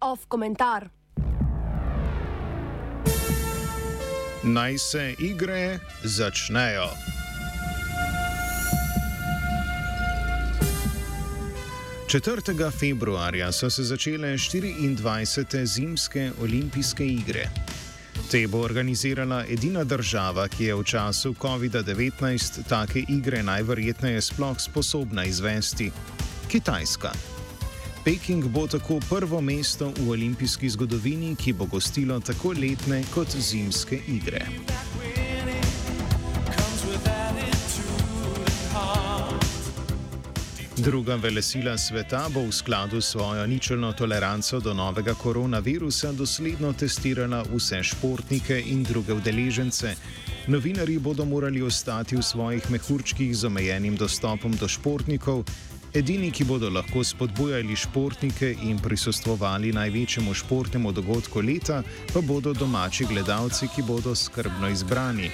[0.00, 0.88] Off komentar.
[4.42, 6.88] Naj se igre začnejo.
[12.08, 15.64] Četrtega februarja so se začele 24.
[15.64, 17.50] zimske olimpijske igre.
[18.30, 25.24] Te bo organizirala edina država, ki je v času COVID-19 take igre najverjetneje sploh sposobna
[25.24, 25.90] izvesti-
[26.50, 27.12] Kitajska.
[28.04, 34.00] Peking bo tako prvo mesto v olimpijski zgodovini, ki bo gostilo tako letne kot zimske
[34.08, 34.46] igre.
[40.76, 47.44] Druga velesila sveta bo v skladu s svojo ničelno toleranco do novega koronavirusa dosledno testirala
[47.48, 49.94] vse športnike in druge udeležence.
[50.46, 55.44] Novinari bodo morali ostati v svojih mehurčkih z omejenim dostopom do športnikov,
[55.96, 63.06] Edini, ki bodo lahko spodbujali športnike in prisostvovali največjemu športnemu dogodku leta, pa bodo domači
[63.08, 65.30] gledalci, ki bodo skrbno izbrani.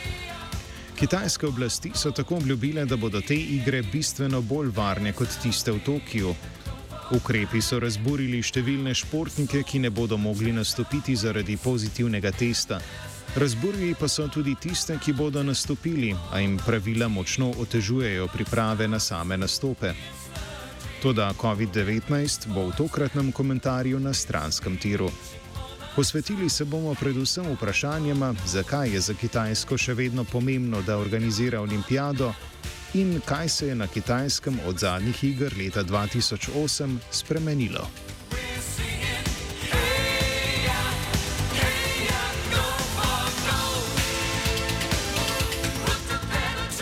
[1.03, 5.81] Kitajske oblasti so tako obljubile, da bodo te igre bistveno bolj varne kot tiste v
[5.83, 6.34] Tokiu.
[7.11, 12.78] Ukrepi so razburili številne športnike, ki ne bodo mogli nastopiti zaradi pozitivnega testa.
[13.34, 19.03] Razburili pa so tudi tiste, ki bodo nastopili, a jim pravila močno otežujejo priprave na
[19.03, 19.97] same nastope.
[21.03, 25.11] Toda COVID-19 bo v tokratnem komentarju na stranskem tiru.
[25.97, 32.33] Posvetili se bomo predvsem vprašanjem, zakaj je za Kitajsko še vedno pomembno, da organizira olimpijado
[32.95, 37.84] in kaj se je na Kitajskem od zadnjih iger leta 2008 spremenilo.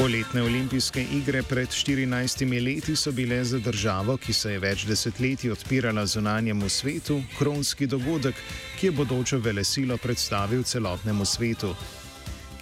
[0.01, 5.53] Poletne olimpijske igre pred 14 leti so bile za državo, ki se je več desetletij
[5.53, 8.35] odpirala zunanjemu svetu, kronski dogodek,
[8.79, 11.75] ki je bodočo velesilo predstavil celotnemu svetu.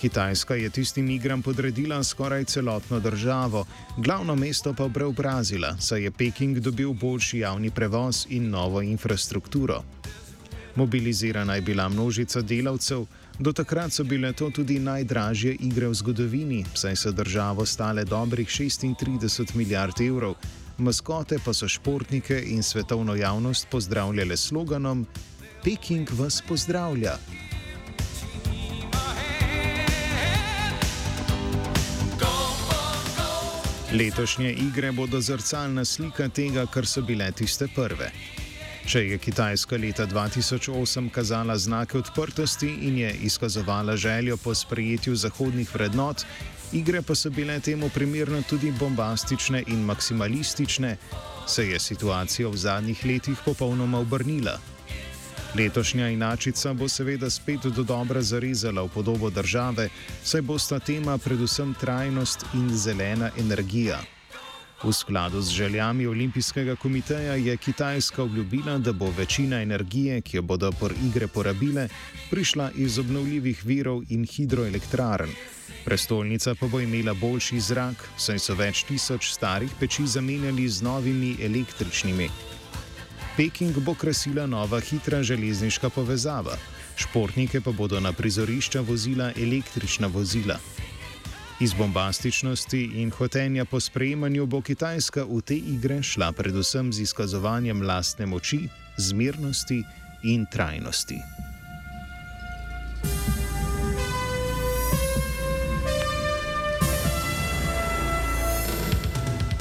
[0.01, 3.67] Kitajska je tistim igram podredila skoraj celotno državo,
[3.97, 9.85] glavno mesto pa preobrazila, saj je Peking dobil boljši javni prevoz in novo infrastrukturo.
[10.79, 13.07] Mobilizirana je bila množica delavcev,
[13.39, 18.49] Do takrat so bile to tudi najdražje igre v zgodovini, saj so državo stale dobrih
[18.49, 20.35] 36 milijard evrov,
[20.79, 25.07] maskote pa so športnike in svetovno javnost pozdravljale s sloganom:
[25.65, 27.15] Peking vas pozdravlja.
[33.93, 38.11] Letošnje igre bodo zrcalna slika tega, kar so bile tiste prve.
[38.89, 45.75] Če je Kitajska leta 2008 kazala znake odprtosti in je izkazovala željo po sprejetju zahodnih
[45.75, 46.25] vrednot,
[46.73, 50.97] igre pa so bile temu primerno tudi bombastične in maksimalistične,
[51.47, 54.59] se je situacija v zadnjih letih popolnoma obrnila.
[55.55, 59.91] Letošnja inačica bo seveda spet do dobra zarezala v podobo države,
[60.25, 64.01] saj bosta tema predvsem trajnost in zelena energija.
[64.83, 70.43] V skladu z željami Olimpijskega komiteja je Kitajska obljubila, da bo večina energije, ki jo
[70.43, 71.89] bodo por igre porabile,
[72.31, 75.31] prišla iz obnovljivih virov in hidroelektrarn.
[75.85, 81.37] Prestolnica pa bo imela boljši zrak, saj so več tisoč starih peči zamenjali z novimi
[81.43, 82.31] električnimi.
[83.37, 86.55] Peking bo krasila nova hitra železniška povezava,
[86.97, 90.59] športnike pa bodo na prizorišča vozila električna vozila.
[91.61, 97.83] Iz bombastičnosti in hotenja po sprejemanju bo Kitajska v te igre šla predvsem z izkazovanjem
[97.83, 99.83] lastne moči, zmernosti
[100.23, 101.19] in trajnosti.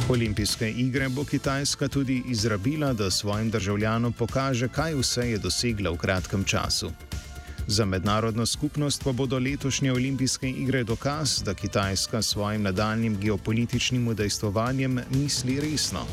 [0.10, 5.98] Olimpijske igre bo Kitajska tudi izrabila, da svojim državljanom pokaže, kaj vse je dosegla v
[5.98, 6.92] kratkem času.
[7.68, 14.08] Za mednarodno skupnost pa bodo letošnje olimpijske igre dokaz, da Kitajska s svojim nadaljnim geopolitičnim
[14.08, 16.06] udejstvovanjem misli resno.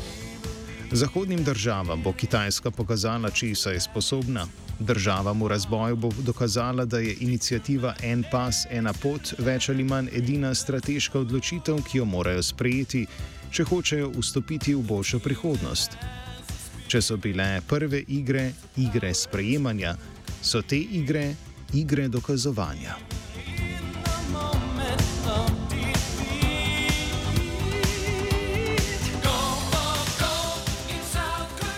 [0.91, 4.47] Zahodnim državam bo Kitajska pokazala, česa je sposobna.
[4.79, 10.09] Državam v razvoju bo dokazala, da je inicijativa En pas, ena pot več ali manj
[10.13, 13.07] edina strateška odločitev, ki jo morajo sprejeti,
[13.51, 15.97] če hočejo vstopiti v boljšo prihodnost.
[16.87, 19.95] Če so bile prve igre igre sprejemanja,
[20.41, 21.35] so te igre
[21.73, 22.95] igre dokazovanja.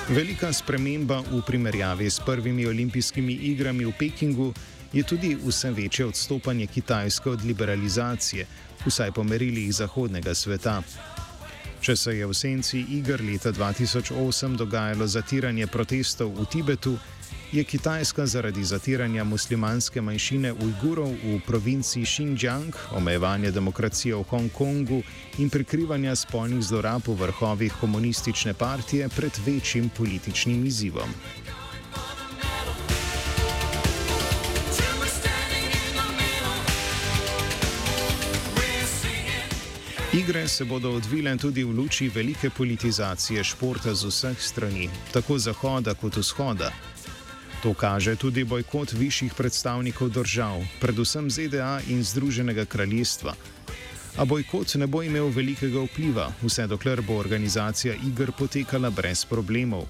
[0.10, 4.54] Velika sprememba v primerjavi s prvimi olimpijskimi igrami v Pekingu
[4.94, 8.46] je tudi vse večje odstopanje Kitajske od liberalizacije,
[8.86, 10.82] vsaj po merilih zahodnega sveta.
[11.82, 16.98] Če se je v senci igr leta 2008 dogajalo zatiranje protestov v Tibetu,
[17.52, 25.02] je Kitajska zaradi zatiranja muslimanske manjšine Ujgurov v provinci Xinjiang, omejevanja demokracije v Hongkongu
[25.38, 31.10] in prikrivanja spolnih zlorab v vrhovih komunistične partije pred večjim političnim izzivom.
[40.14, 45.94] Igre se bodo odvile tudi v luči velike politizacije športa z vseh strani, tako zahoda
[45.94, 46.72] kot vzhoda.
[47.64, 53.34] To kaže tudi bojkot višjih predstavnikov držav, predvsem ZDA in Združenega kraljestva.
[54.18, 59.88] A bojkot ne bo imel velikega vpliva, vse dokler bo organizacija iger potekala brez problemov.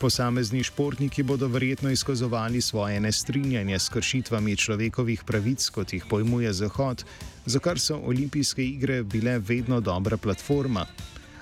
[0.00, 7.04] Posamezni športniki bodo verjetno izkazovali svoje nestrinjanje s kršitvami človekovih pravic, kot jih pojmuje Zahod,
[7.46, 10.86] za kar so olimpijske igre bile vedno dobra platforma.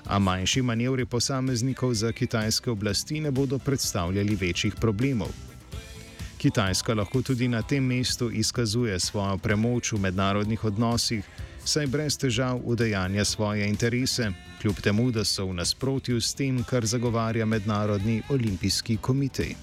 [0.05, 5.29] A manjši manevri posameznikov za kitajske oblasti ne bodo predstavljali večjih problemov.
[6.37, 11.23] Kitajska lahko tudi na tem mestu izkazuje svojo premoč v mednarodnih odnosih,
[11.65, 16.85] saj brez težav udejanja svoje interese, kljub temu, da so v nasprotju s tem, kar
[16.85, 19.55] zagovarja Mednarodni olimpijski komitej.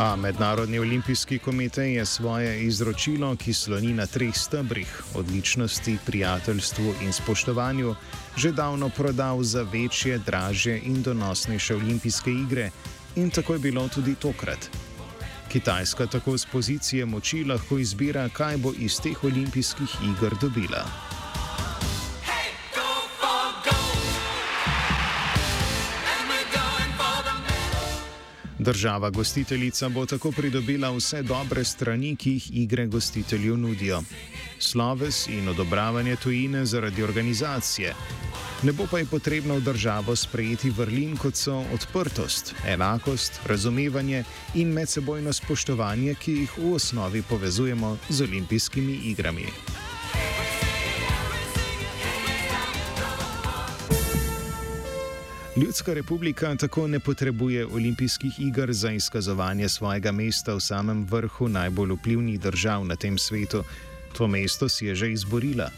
[0.00, 7.12] A Mednarodni olimpijski komitej je svoje izročilo, ki sloni na treh stebrih- odličnosti, prijateljstvu in
[7.12, 7.94] spoštovanju,
[8.36, 12.70] že davno prodal za večje, dražje in donosnejše olimpijske igre
[13.16, 14.70] in tako je bilo tudi tokrat.
[15.52, 21.09] Kitajska tako z pozicije moči lahko izbira, kaj bo iz teh olimpijskih iger dobila.
[28.60, 34.02] Država gostiteljica bo tako pridobila vse dobre strani, ki jih igre gostitelju nudijo.
[34.58, 37.94] Sloves in odobravanje tujine zaradi organizacije.
[38.62, 44.24] Ne bo pa je potrebno v državo sprejeti vrlin, kot so odprtost, enakost, razumevanje
[44.54, 49.48] in medsebojno spoštovanje, ki jih v osnovi povezujemo z olimpijskimi igrami.
[55.60, 61.92] Ljudska republika tako ne potrebuje olimpijskih iger za izkazovanje svojega mesta v samem vrhu najbolj
[61.92, 63.64] vplivnih držav na tem svetu.
[64.12, 65.70] To mesto si je že izborila.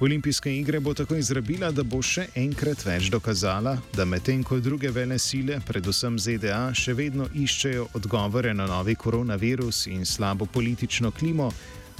[0.00, 4.90] Olimpijske igre bo tako izrabila, da bo še enkrat več dokazala, da medtem ko druge
[4.90, 11.52] vele sile, predvsem ZDA, še vedno iščejo odgovore na novi koronavirus in slabo politično klimo,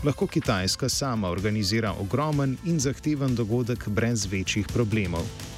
[0.04, 5.51] lahko Kitajska sama organizira ogromen in zahteven dogodek brez večjih problemov.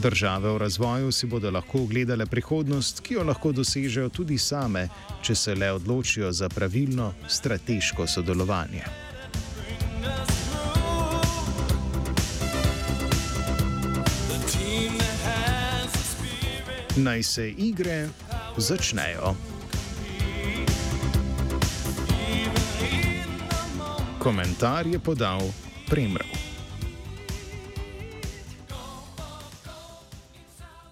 [0.00, 4.88] Države v razvoju si bodo lahko ogledale prihodnost, ki jo lahko dosežejo tudi same,
[5.22, 8.84] če se le odločijo za pravilno strateško sodelovanje.
[16.96, 18.08] Naj se igre
[18.56, 19.34] začnejo.
[24.18, 25.40] Komentar je podal
[25.88, 26.29] Premrl.